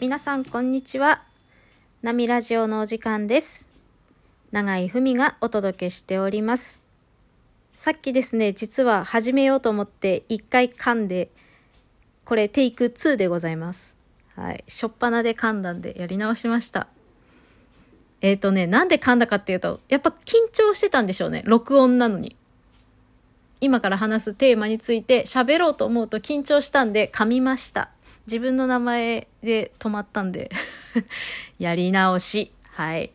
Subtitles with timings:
[0.00, 1.22] 皆さんこんにちは。
[2.00, 3.68] ナミラジオのお時間です。
[4.50, 6.80] 長井文がお届けしております。
[7.74, 11.28] さっきですね、実は始めようと思って一回噛んで、
[12.24, 13.98] これテイク2でございます。
[14.36, 14.64] はい。
[14.68, 16.86] しょっぱなで噛んだんでやり直しました。
[18.22, 21.42] えっ、とね、なんで噛んだかっていうと、やっぱ緊張してたんでしょうね。
[21.44, 22.36] 録音なのに。
[23.60, 27.90] 今から話すテーマについて喋ろうと思うと緊張したんで噛みました。
[28.30, 30.52] 自分の名前で止まったんで
[31.58, 32.54] やり直し。
[32.62, 33.10] はい。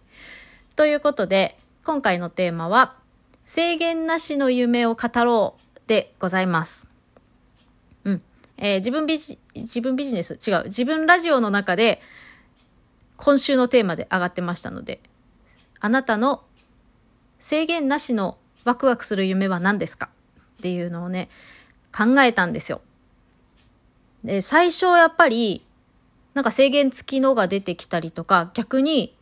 [0.75, 2.97] ということで、今回のテーマは、
[3.45, 6.89] 制限なしの夢を語ろうでございます。
[8.03, 8.21] うん。
[8.57, 10.65] えー自分ビジ、自分ビジネス違う。
[10.65, 12.01] 自分ラジオの中で、
[13.15, 14.99] 今週のテーマで上がってましたので、
[15.79, 16.43] あなたの
[17.39, 20.09] 制限なしのワクワクする夢は何ですか？
[20.57, 21.29] っていうのをね、
[21.95, 22.81] 考えたんですよ。
[24.25, 25.63] で、最初やっぱり、
[26.33, 29.15] なんか制限付きのが出てきたりとか、逆に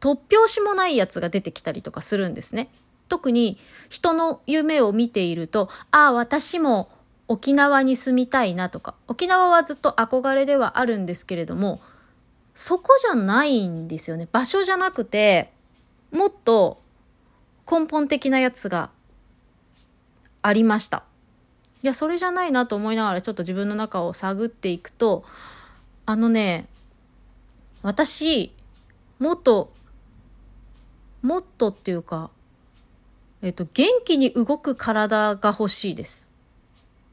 [0.00, 2.68] 突拍子もないやつが出てきたりとかするんですね。
[3.08, 3.56] 特に
[3.88, 6.90] 人の夢を見ていると、ああ、私も
[7.28, 11.80] 沖縄に住みたいなとか、沖縄はずっと憧れではあるんですけれども、
[12.52, 14.28] そこじゃないんですよね。
[14.30, 15.52] 場所じゃなくて、
[16.10, 16.82] もっと
[17.70, 18.90] 根本的なやつが
[20.42, 21.04] ありました。
[21.82, 25.24] いや、それじゃないなと思いながらちょっと自分の中を探っていくと、
[26.06, 26.66] あのね、
[27.82, 28.52] 私、
[29.18, 29.72] もっと、
[31.22, 32.30] もっとっていうか、
[33.42, 36.32] えっと、元気に動く体が欲しいです。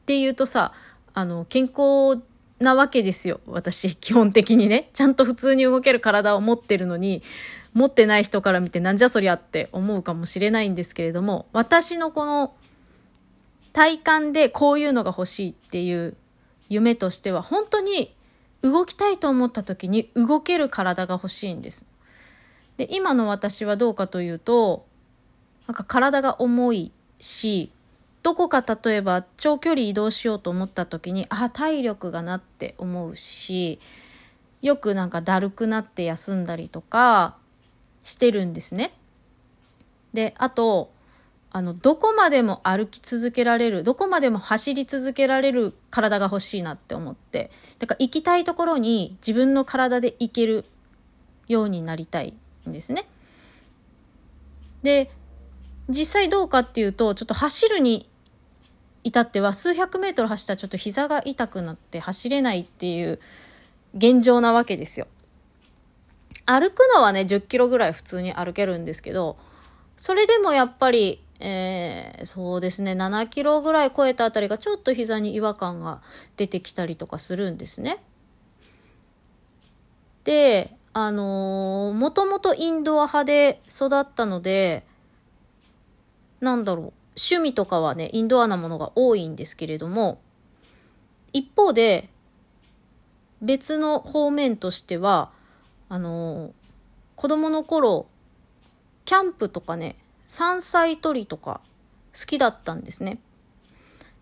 [0.02, 0.72] っていうとさ、
[1.14, 2.22] あの、健康
[2.60, 3.40] なわけですよ。
[3.46, 4.90] 私、基本的にね。
[4.92, 7.22] ちゃんと普通に動ける体を持ってるのに、
[7.72, 12.54] 持ってない人から見てなんじゃそりゃって思うかもしれないんですけれども、私のこの
[13.72, 16.16] 体感でこういうのが欲しいっていう
[16.68, 18.14] 夢としては、本当に
[18.62, 21.86] 動きたいと思った時に動ける体が欲しいんです。
[22.76, 24.86] で、今の私はどうかというと、
[25.66, 27.70] なんか体が重いし、
[28.22, 33.78] どこか例えば長距離移動しようと思った時に、あ、体力がなって思うし、
[34.62, 37.36] よくなんかだるくなって休んだりとか
[38.02, 38.92] してるんですね。
[40.12, 40.90] で、あと、
[41.52, 50.64] あの、どこまでも歩き続けられる、どこまでも走り続けられる体が欲しいなって思って、だから行きたいところに自分の体で行ける
[51.48, 52.34] ようになりたい
[52.68, 53.08] んですね。
[54.82, 55.10] で、
[55.88, 58.08] 実際どうかっていうと、ちょっと走るに
[59.02, 63.18] 至っては数百メートル走ったらちょっと膝が痛くなって走れないっていう
[63.96, 65.08] 現状なわけですよ。
[66.46, 69.36] 歩くのはね、10キロぐらい普通に歩けるんですけど、
[69.96, 76.02] それでもやっぱり、えー、そうですね、7キロぐらい超えたあたりがちょっと膝に違和感が
[76.36, 78.02] 出てきたりとかするんですね。
[80.24, 84.84] で、あのー、もともとインドア派で育ったので、
[86.40, 90.20] なんだろう、趣味とかはね、インドアなものが多いんですけれども、
[91.32, 92.10] 一方で、
[93.40, 95.30] 別の方面としては、
[95.88, 96.52] あのー、
[97.16, 98.06] 子供の頃、
[99.06, 99.96] キャンプとかね、
[100.30, 101.60] 山菜採りとか
[102.16, 103.18] 好きだったんですね。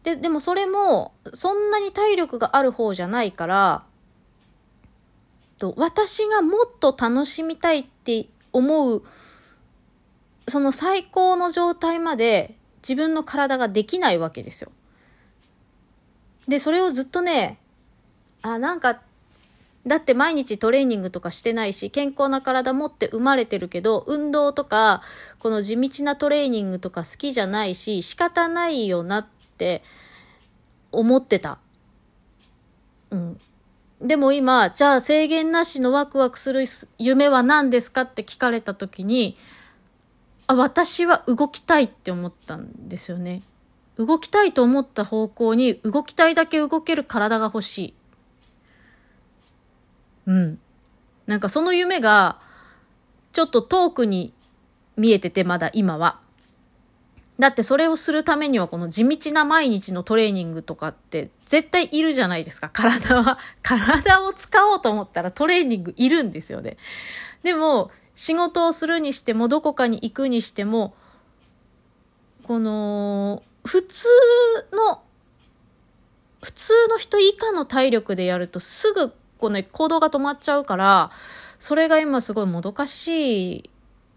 [0.04, 3.84] で、でもそれも、そんなに体力がある方じゃないから、
[5.58, 9.02] と私がもっと楽しみたいって思う、
[10.46, 14.72] その最高の状態まで自分の体ができないわけですよ。
[16.46, 17.60] で、それをずっとね、
[18.40, 19.02] あ、なんか、
[19.88, 25.03] だって毎日トレーニングとかしてないし、健康な体持って生まれてるけど、運動とか、
[25.38, 29.26] この地道なトレーニングとか好きじゃないし、仕方ないよなっ
[29.56, 29.82] て
[30.93, 31.59] 思ってた。
[33.10, 33.41] うん。
[34.00, 36.65] でも今、じゃあ制限なしのワクワクする
[36.99, 39.37] 夢は何ですかって聞かれた時に、
[40.47, 43.43] あ、私は動きたいって思ったんですよね。
[43.96, 47.94] 動きたいと思った方向に動きたいだけ動ける体が欲しい。
[50.28, 50.60] うん。
[51.26, 52.38] なんかその夢が、
[53.32, 54.32] ちょっと遠くに
[54.96, 56.20] 見えてて、まだ今は。
[57.38, 62.69] だってそれをするためにはこの地道な毎日のトレーニングとかって絶対いるじゃないですか。
[62.69, 63.38] 体は。
[63.62, 66.76] 体を使おうと思ったらトレーニングいるんですよね。
[67.42, 70.94] でも仕事をするにしてもどこかに行くにしても、
[72.42, 74.08] この普通
[74.72, 75.02] の、
[76.42, 81.11] 普通の人以下の体力でやるとすぐこうね、行動が止まっちゃうから、
[81.58, 83.62] それが今すごいもどかしいっ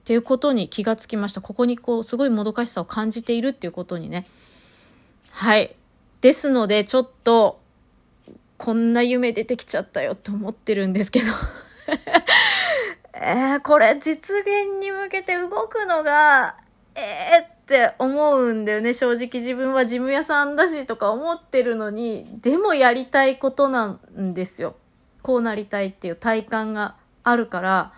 [0.04, 1.42] ていうことに気がつきました。
[1.42, 4.28] ここにこう、すごいもどかしさを感じているっていうことにね。
[5.32, 5.76] はい。
[6.22, 7.60] ですので、ちょっと、
[8.58, 11.26] こんな夢出てきちゃったよって思ってるんですけど
[13.16, 16.58] えー、これ実現に向けて動くのが、
[16.94, 18.94] えーって思うんだよね。
[18.94, 24.76] 正直自分は事務屋さんだしとか思ってるのに、でもやりたいことなんですよ。
[25.22, 27.94] こうなりたいっていう体感があるから、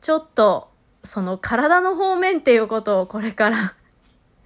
[0.00, 0.70] ちょっと、
[1.02, 3.74] その体の方面っていうことをこれから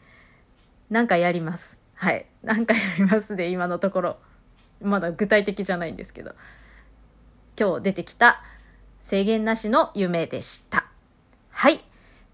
[0.90, 1.78] なんかやります。
[1.94, 2.26] はい。
[2.42, 4.16] なんかやりますで、今のところ。
[4.80, 6.34] まだ具体的じゃないんですけど。
[7.58, 8.42] 今日出てきた
[9.00, 10.86] 制限なしの夢でした。
[11.50, 11.84] はい。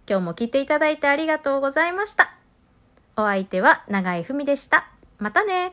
[0.08, 2.34] 今日も聞いていただいてありがとうございました。
[3.16, 4.88] お相手は長井文でした。
[5.18, 5.72] またね。